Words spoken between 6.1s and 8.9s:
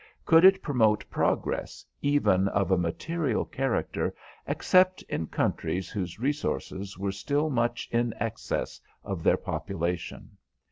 resources were still much in excess